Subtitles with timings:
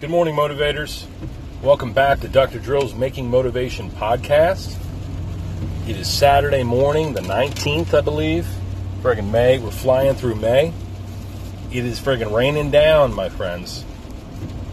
[0.00, 1.04] Good morning, motivators.
[1.62, 2.58] Welcome back to Dr.
[2.58, 4.74] Drill's Making Motivation podcast.
[5.86, 8.48] It is Saturday morning, the 19th, I believe.
[9.02, 9.58] Friggin' May.
[9.58, 10.72] We're flying through May.
[11.70, 13.84] It is friggin' raining down, my friends.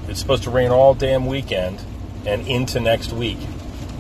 [0.08, 1.82] It's supposed to rain all damn weekend
[2.25, 3.39] and into next week.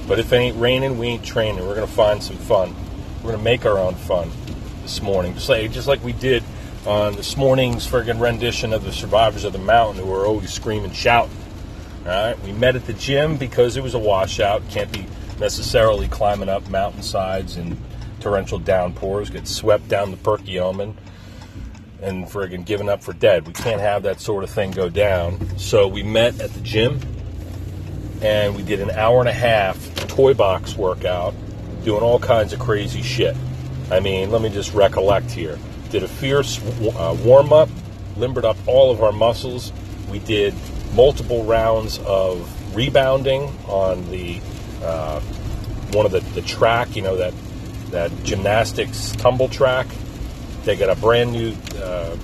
[0.07, 1.67] But if it ain't raining, we ain't training.
[1.67, 2.73] We're gonna find some fun.
[3.21, 4.31] We're gonna make our own fun
[4.81, 6.41] this morning, just like just like we did
[6.87, 10.91] on this morning's friggin' rendition of the Survivors of the Mountain, who were always screaming,
[10.91, 11.35] shouting.
[12.05, 14.67] All right, we met at the gym because it was a washout.
[14.69, 15.05] Can't be
[15.37, 17.77] necessarily climbing up mountainsides in
[18.21, 20.95] torrential downpours, get swept down the Perkiomen,
[22.01, 23.45] and friggin' given up for dead.
[23.45, 25.57] We can't have that sort of thing go down.
[25.57, 27.01] So we met at the gym
[28.21, 31.35] and we did an hour and a half toy box workout
[31.83, 33.35] doing all kinds of crazy shit.
[33.91, 35.59] I mean, let me just recollect here.
[35.89, 37.69] Did a fierce uh, warm up,
[38.17, 39.71] limbered up all of our muscles.
[40.11, 40.53] We did
[40.93, 44.41] multiple rounds of rebounding on the
[44.83, 45.19] uh,
[45.93, 47.33] one of the, the track, you know, that,
[47.91, 49.87] that gymnastics tumble track.
[50.63, 52.17] They got a brand new uh,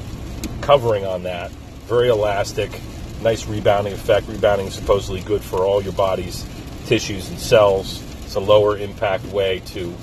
[0.61, 1.51] covering on that,
[1.87, 2.69] very elastic,
[3.21, 4.27] nice rebounding effect.
[4.27, 6.45] Rebounding is supposedly good for all your body's
[6.85, 8.03] tissues and cells.
[8.25, 9.95] It's a lower impact way to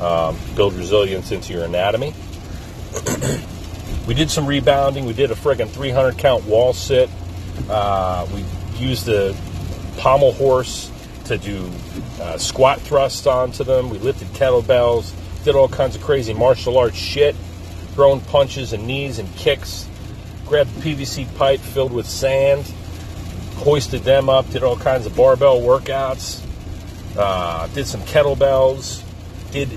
[0.00, 2.14] um, build resilience into your anatomy.
[4.06, 5.04] We did some rebounding.
[5.06, 7.10] We did a friggin' 300 count wall sit.
[7.68, 8.44] Uh, we
[8.78, 9.36] used the
[9.98, 10.90] pommel horse
[11.24, 11.70] to do
[12.20, 13.90] uh, squat thrusts onto them.
[13.90, 15.12] We lifted kettlebells,
[15.44, 17.34] did all kinds of crazy martial arts shit,
[17.94, 19.88] throwing punches and knees and kicks.
[20.46, 22.64] Grabbed a PVC pipe filled with sand,
[23.56, 26.40] hoisted them up, did all kinds of barbell workouts,
[27.16, 29.02] uh, did some kettlebells,
[29.50, 29.68] did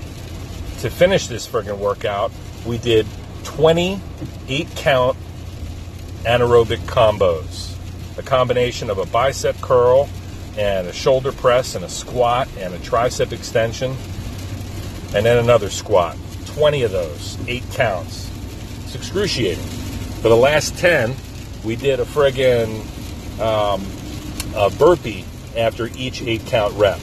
[0.80, 2.30] to finish this friggin' workout,
[2.66, 3.06] we did
[3.44, 4.00] 20
[4.48, 5.16] eight count
[6.24, 7.76] anaerobic combos.
[8.18, 10.08] A combination of a bicep curl
[10.58, 13.96] and a shoulder press and a squat and a tricep extension
[15.14, 16.16] and then another squat.
[16.46, 18.30] 20 of those, eight counts.
[18.84, 19.64] It's excruciating.
[19.64, 21.14] For the last 10,
[21.64, 22.80] we did a friggin'
[23.40, 23.86] um,
[24.54, 25.24] a burpee
[25.56, 27.00] after each eight count rep.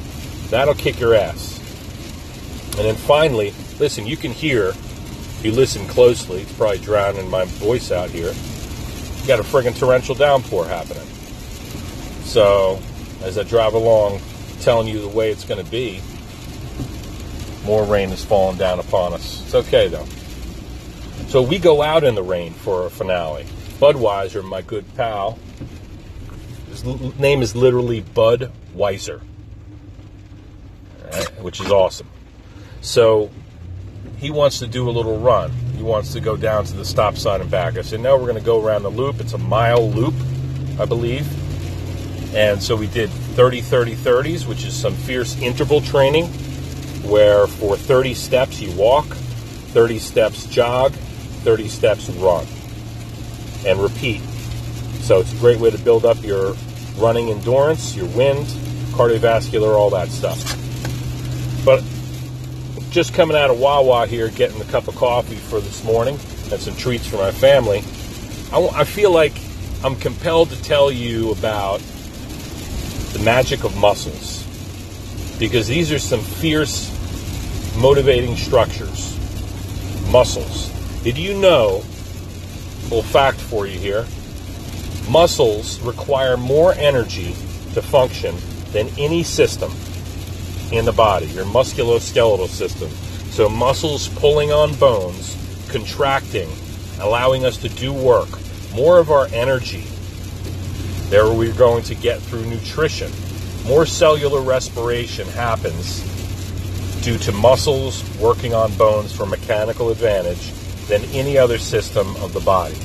[0.50, 1.58] That'll kick your ass.
[2.78, 4.74] And then finally, listen, you can hear,
[5.38, 8.34] if you listen closely, it's probably drowning my voice out here.
[9.22, 11.06] You got a friggin' torrential downpour happening.
[12.24, 12.80] So,
[13.22, 14.20] as I drive along,
[14.62, 16.02] telling you the way it's going to be,
[17.64, 19.44] more rain is falling down upon us.
[19.44, 20.06] It's okay though.
[21.28, 23.46] So we go out in the rain for a finale.
[23.80, 25.38] Budweiser, my good pal,
[26.70, 26.84] his
[27.20, 29.22] name is literally Bud Weiser,
[31.42, 32.08] which is awesome.
[32.82, 33.30] So
[34.20, 35.52] he wants to do a little run.
[35.76, 37.78] He wants to go down to the stop sign and back.
[37.78, 39.20] I said, no, we're going to go around the loop.
[39.20, 40.16] It's a mile loop,
[40.80, 41.28] I believe.
[42.36, 46.28] And so we did 30 30 30s, which is some fierce interval training
[47.04, 52.46] where for 30 steps you walk, 30 steps jog, 30 steps run,
[53.66, 54.22] and repeat.
[55.02, 56.56] So it's a great way to build up your
[56.98, 58.48] running endurance, your wind,
[58.92, 60.44] cardiovascular, all that stuff.
[61.64, 61.84] But
[62.90, 66.20] just coming out of Wawa here, getting a cup of coffee for this morning
[66.52, 67.80] and some treats for my family.
[68.52, 69.34] I, I feel like
[69.84, 71.80] I'm compelled to tell you about
[73.14, 74.44] the magic of muscles
[75.40, 76.90] because these are some fierce,
[77.78, 79.14] motivating structures.
[80.12, 80.72] Muscles.
[81.04, 81.84] Did you know,
[82.84, 84.06] little fact for you here,
[85.10, 87.34] muscles require more energy
[87.74, 88.36] to function
[88.72, 89.72] than any system
[90.72, 92.90] in the body, your musculoskeletal system.
[93.32, 95.36] So muscles pulling on bones,
[95.70, 96.50] contracting,
[97.00, 98.30] allowing us to do work.
[98.74, 99.86] More of our energy
[101.10, 103.10] there we're going to get through nutrition.
[103.66, 106.02] More cellular respiration happens
[107.02, 110.52] due to muscles working on bones for mechanical advantage
[110.88, 112.76] than any other system of the body.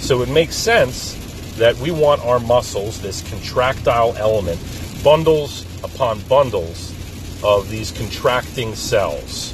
[0.00, 1.20] So it makes sense
[1.58, 4.58] that we want our muscles, this contractile element,
[5.04, 6.93] bundles upon bundles
[7.44, 9.52] of these contracting cells.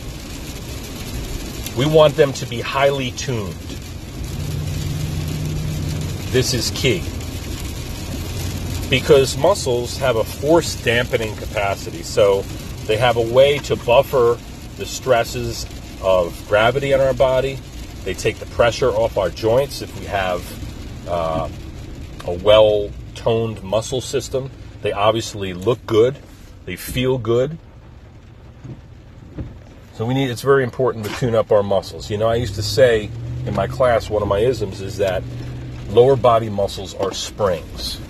[1.77, 3.55] We want them to be highly tuned.
[6.33, 7.03] This is key
[8.91, 12.03] because muscles have a force dampening capacity.
[12.03, 12.43] So
[12.87, 14.37] they have a way to buffer
[14.77, 15.65] the stresses
[16.03, 17.59] of gravity in our body.
[18.05, 21.49] They take the pressure off our joints if we have uh,
[22.27, 24.51] a well toned muscle system.
[24.83, 26.19] They obviously look good,
[26.65, 27.59] they feel good.
[30.01, 32.09] So we need it's very important to tune up our muscles.
[32.09, 33.11] You know, I used to say
[33.45, 35.23] in my class one of my isms is that
[35.91, 38.01] lower body muscles are springs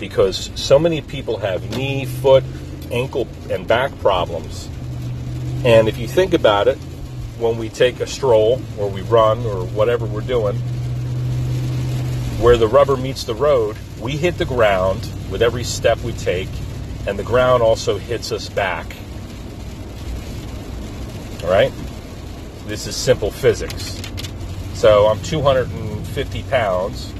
[0.00, 2.42] because so many people have knee, foot,
[2.90, 4.70] ankle, and back problems.
[5.66, 6.78] And if you think about it,
[7.38, 10.56] when we take a stroll or we run or whatever we're doing,
[12.40, 16.48] where the rubber meets the road, we hit the ground with every step we take,
[17.06, 18.96] and the ground also hits us back.
[21.42, 21.72] All right?
[22.66, 24.00] This is simple physics.
[24.74, 27.12] So I'm 250 pounds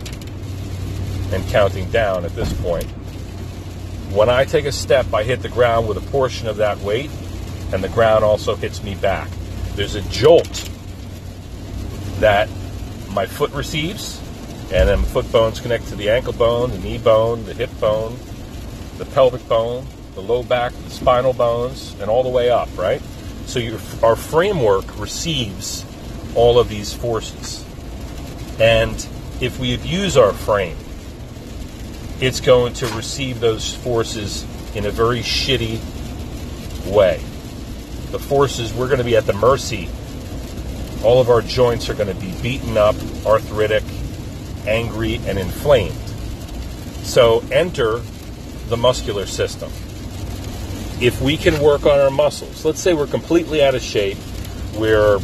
[1.32, 2.86] and counting down at this point.
[4.12, 7.10] When I take a step, I hit the ground with a portion of that weight,
[7.72, 9.28] and the ground also hits me back.
[9.74, 10.68] There's a jolt
[12.20, 12.48] that
[13.08, 14.20] my foot receives,
[14.72, 17.70] and then the foot bones connect to the ankle bone, the knee bone, the hip
[17.80, 18.18] bone,
[18.98, 23.00] the pelvic bone, the low back, the spinal bones, and all the way up, right?
[23.46, 25.84] So your, our framework receives
[26.34, 27.64] all of these forces.
[28.58, 28.94] And
[29.40, 30.76] if we abuse our frame,
[32.20, 35.80] it's going to receive those forces in a very shitty
[36.90, 37.18] way.
[38.10, 39.88] The forces, we're going to be at the mercy.
[41.02, 42.94] All of our joints are going to be beaten up,
[43.26, 43.82] arthritic,
[44.66, 45.96] angry, and inflamed.
[47.02, 48.00] So enter
[48.68, 49.72] the muscular system.
[51.02, 54.19] If we can work on our muscles, let's say we're completely out of shape,
[54.76, 55.19] we're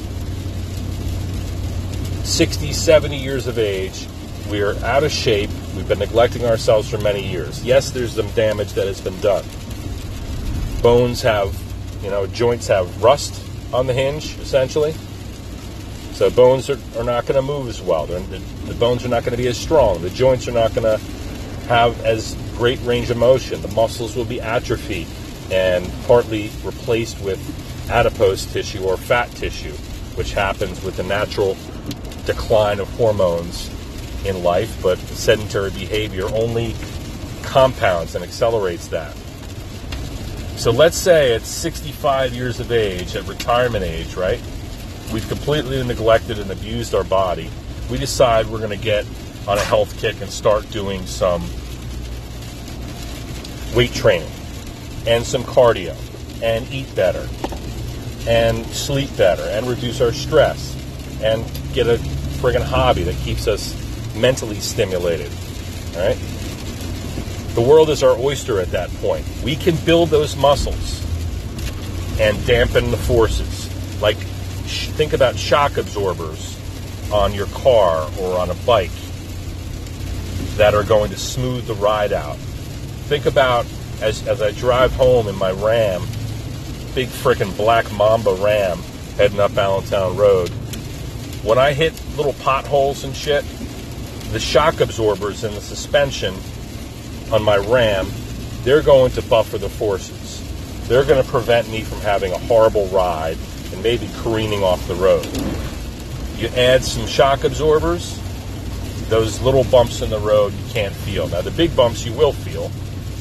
[2.24, 4.08] 60, 70 years of age,
[4.50, 7.62] we're out of shape, we've been neglecting ourselves for many years.
[7.64, 9.44] Yes, there's some damage that has been done.
[10.82, 11.56] Bones have,
[12.02, 13.40] you know, joints have rust
[13.72, 14.96] on the hinge, essentially.
[16.14, 18.04] So bones are, are not going to move as well.
[18.04, 18.18] The,
[18.66, 20.02] the bones are not going to be as strong.
[20.02, 21.04] The joints are not going to
[21.68, 23.62] have as great range of motion.
[23.62, 25.06] The muscles will be atrophied
[25.50, 27.40] and partly replaced with
[27.90, 29.72] adipose tissue or fat tissue,
[30.14, 31.56] which happens with the natural
[32.26, 33.70] decline of hormones
[34.26, 36.74] in life, but sedentary behavior only
[37.42, 39.16] compounds and accelerates that.
[40.56, 44.40] So let's say at 65 years of age, at retirement age, right?
[45.12, 47.48] We've completely neglected and abused our body.
[47.90, 49.06] We decide we're going to get
[49.46, 51.42] on a health kick and start doing some
[53.74, 54.28] weight training
[55.08, 55.96] and some cardio
[56.42, 57.26] and eat better
[58.28, 60.76] and sleep better and reduce our stress
[61.22, 61.96] and get a
[62.40, 63.74] friggin' hobby that keeps us
[64.14, 65.32] mentally stimulated.
[65.96, 66.18] All right?
[67.54, 69.26] The world is our oyster at that point.
[69.42, 71.02] We can build those muscles
[72.20, 73.68] and dampen the forces.
[74.02, 74.18] Like,
[74.66, 76.56] sh- think about shock absorbers
[77.10, 78.90] on your car or on a bike
[80.56, 82.36] that are going to smooth the ride out.
[82.36, 83.64] Think about
[84.00, 86.02] as, as I drive home in my Ram,
[86.94, 88.78] big frickin' black Mamba Ram
[89.16, 90.48] heading up Allentown Road.
[91.42, 93.44] When I hit little potholes and shit,
[94.32, 96.34] the shock absorbers and the suspension
[97.32, 98.08] on my Ram,
[98.62, 100.44] they're going to buffer the forces.
[100.88, 103.36] They're going to prevent me from having a horrible ride
[103.72, 105.26] and maybe careening off the road.
[106.36, 108.18] You add some shock absorbers,
[109.08, 111.28] those little bumps in the road you can't feel.
[111.28, 112.70] Now, the big bumps you will feel,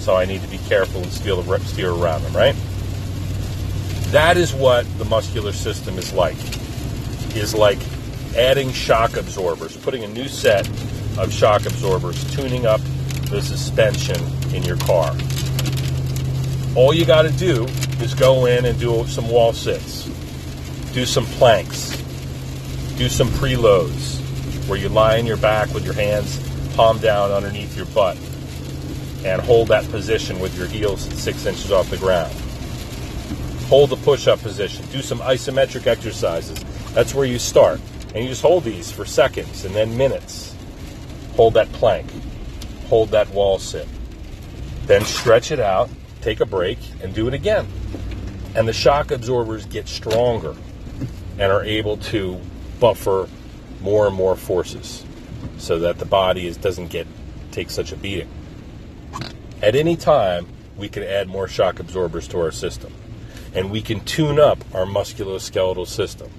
[0.07, 2.55] so I need to be careful and steer, steer around them, right?
[4.13, 6.37] That is what the muscular system is like.
[7.35, 7.77] Is like
[8.37, 10.65] adding shock absorbers, putting a new set
[11.17, 12.79] of shock absorbers, tuning up
[13.29, 14.15] the suspension
[14.55, 15.13] in your car.
[16.77, 17.65] All you got to do
[17.99, 20.05] is go in and do some wall sits,
[20.93, 21.89] do some planks,
[22.95, 24.15] do some preloads
[24.69, 26.39] where you lie on your back with your hands
[26.77, 28.17] palm down underneath your butt
[29.25, 32.33] and hold that position with your heels six inches off the ground.
[33.67, 34.85] Hold the push up position.
[34.91, 36.57] Do some isometric exercises.
[36.93, 37.81] That's where you start.
[38.13, 40.55] And you just hold these for seconds and then minutes.
[41.35, 42.09] Hold that plank.
[42.87, 43.87] Hold that wall sit.
[44.85, 45.89] Then stretch it out,
[46.21, 47.67] take a break, and do it again.
[48.55, 50.55] And the shock absorbers get stronger
[51.37, 52.39] and are able to
[52.79, 53.27] buffer
[53.81, 55.03] more and more forces
[55.57, 57.05] so that the body is, doesn't get
[57.51, 58.29] take such a beating.
[59.61, 60.47] At any time,
[60.77, 62.93] we can add more shock absorbers to our system,
[63.53, 66.29] and we can tune up our musculoskeletal system.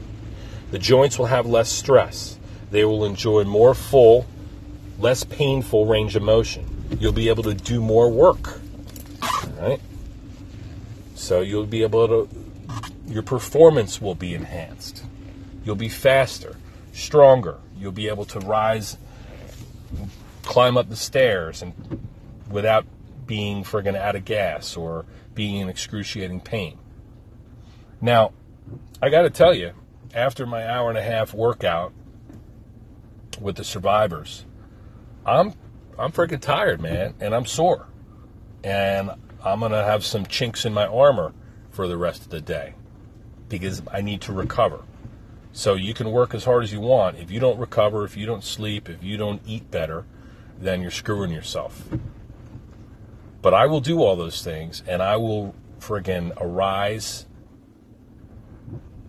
[0.71, 2.39] The joints will have less stress.
[2.71, 4.27] They will enjoy more full,
[4.99, 6.87] less painful range of motion.
[7.01, 8.61] You'll be able to do more work.
[9.59, 9.81] Right?
[11.15, 12.29] So you'll be able to
[13.09, 15.03] your performance will be enhanced.
[15.65, 16.57] You'll be faster,
[16.93, 17.57] stronger.
[17.79, 18.99] You'll be able to rise
[20.43, 21.75] climb up the stairs and
[22.51, 22.87] without
[23.29, 26.81] being friggin' out of gas or being in excruciating pain.
[28.01, 28.33] Now,
[29.03, 29.73] I got to tell you,
[30.15, 31.93] after my hour and a half workout
[33.41, 34.47] with the survivors,
[35.27, 35.55] I'm
[35.99, 37.89] I'm freaking tired, man, and I'm sore.
[38.65, 39.11] and
[39.45, 41.33] I'm going to have some chinks in my armor
[41.71, 42.75] for the rest of the day
[43.49, 44.83] because I need to recover.
[45.53, 47.19] So you can work as hard as you want.
[47.19, 50.05] If you don't recover, if you don't sleep, if you don't eat better,
[50.61, 51.85] then you're screwing yourself.
[53.41, 57.27] But I will do all those things and I will friggin' arise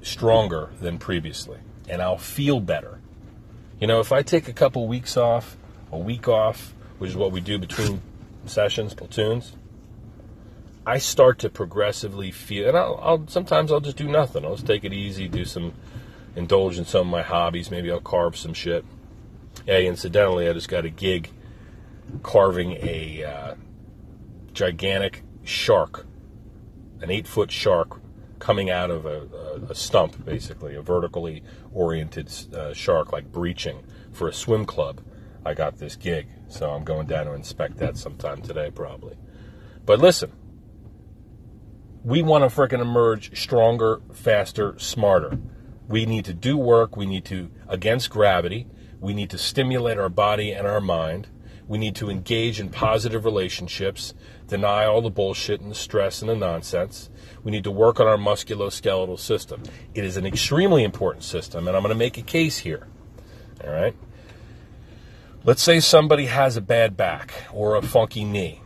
[0.02, 1.60] stronger than previously
[1.90, 3.00] and I'll feel better.
[3.80, 5.58] You know, if I take a couple weeks off,
[5.92, 8.02] a week off, which is what we do between
[8.46, 9.56] sessions, platoons,
[10.86, 14.46] I start to progressively feel, and I'll, I'll, sometimes I'll just do nothing.
[14.46, 15.74] I'll just take it easy, do some,
[16.36, 17.70] indulge in some of my hobbies.
[17.70, 18.86] Maybe I'll carve some shit.
[19.66, 21.30] Hey, incidentally, I just got a gig
[22.24, 23.56] carving a uh,
[24.54, 26.06] gigantic shark,
[27.02, 28.02] an eight foot shark
[28.40, 29.28] coming out of a,
[29.68, 35.02] a, a stump, basically, a vertically oriented uh, shark, like breaching for a swim club.
[35.46, 39.18] I got this gig, so I'm going down to inspect that sometime today, probably.
[39.86, 40.32] But listen,
[42.04, 45.38] we want to freaking emerge stronger, faster, smarter.
[45.88, 46.96] We need to do work.
[46.96, 48.68] We need to, against gravity,
[49.00, 51.28] we need to stimulate our body and our mind.
[51.70, 54.16] We need to engage in positive relationships,
[54.48, 57.12] deny all the bullshit and the stress and the nonsense.
[57.44, 59.62] We need to work on our musculoskeletal system.
[59.94, 62.88] It is an extremely important system, and I'm going to make a case here.
[63.64, 63.96] All right?
[65.44, 68.64] Let's say somebody has a bad back or a funky knee.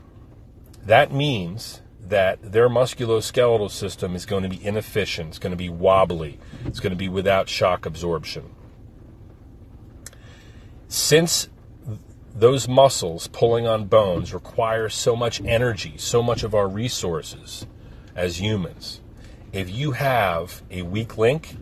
[0.86, 5.69] That means that their musculoskeletal system is going to be inefficient, it's going to be
[5.69, 8.55] wobbly, it's going to be without shock absorption.
[10.88, 11.50] Since
[12.35, 17.67] those muscles pulling on bones require so much energy, so much of our resources
[18.15, 19.01] as humans.
[19.51, 21.55] If you have a weak link,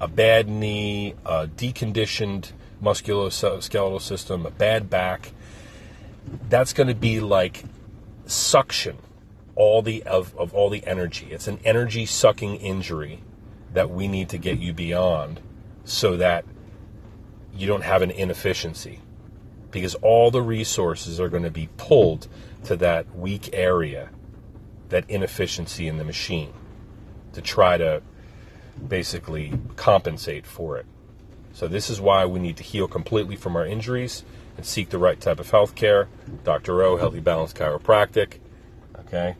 [0.00, 2.50] a bad knee, a deconditioned
[2.82, 5.32] musculoskeletal system, a bad back,
[6.48, 7.64] that's going to be like
[8.26, 8.98] suction
[9.54, 11.28] all the of, of all the energy.
[11.30, 13.22] It's an energy sucking injury
[13.72, 15.40] that we need to get you beyond
[15.84, 16.44] so that
[17.54, 19.00] you don't have an inefficiency
[19.70, 22.28] because all the resources are going to be pulled
[22.64, 24.10] to that weak area,
[24.88, 26.52] that inefficiency in the machine,
[27.32, 28.02] to try to
[28.86, 30.86] basically compensate for it.
[31.52, 34.22] So, this is why we need to heal completely from our injuries
[34.56, 36.08] and seek the right type of health care.
[36.44, 36.82] Dr.
[36.82, 38.34] O, Healthy Balance Chiropractic.
[39.00, 39.36] Okay?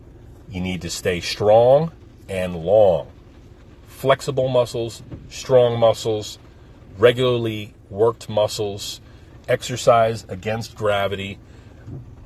[0.49, 1.93] You need to stay strong
[2.29, 3.09] and long.
[3.87, 6.39] Flexible muscles, strong muscles,
[6.97, 9.01] regularly worked muscles
[9.49, 11.39] exercise against gravity.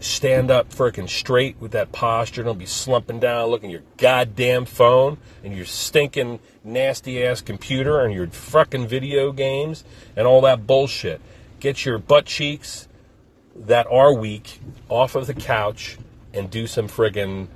[0.00, 2.42] Stand up freaking straight with that posture.
[2.42, 8.00] Don't be slumping down looking at your goddamn phone and your stinking nasty ass computer
[8.00, 9.84] and your fucking video games
[10.16, 11.20] and all that bullshit.
[11.60, 12.88] Get your butt cheeks
[13.54, 15.98] that are weak off of the couch
[16.34, 17.46] and do some friggin'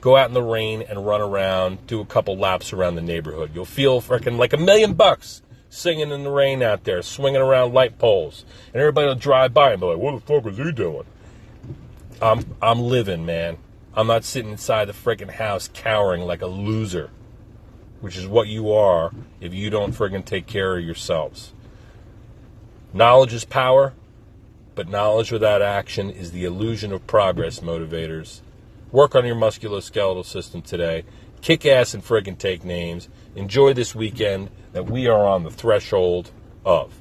[0.00, 3.52] go out in the rain and run around, do a couple laps around the neighborhood.
[3.54, 5.40] You'll feel freaking like a million bucks
[5.74, 9.72] singing in the rain out there, swinging around light poles, and everybody will drive by
[9.72, 11.04] and be like, "What the fuck is he doing?"
[12.22, 13.58] I'm I'm living, man.
[13.94, 17.10] I'm not sitting inside the freaking house cowering like a loser,
[18.00, 21.52] which is what you are if you don't freaking take care of yourselves.
[22.92, 23.92] Knowledge is power,
[24.74, 28.40] but knowledge without action is the illusion of progress, motivators.
[28.92, 31.04] Work on your musculoskeletal system today.
[31.44, 33.10] Kick ass and friggin' take names.
[33.36, 36.30] Enjoy this weekend that we are on the threshold
[36.64, 36.98] of.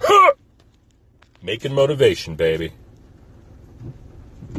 [1.42, 2.72] Making motivation, baby.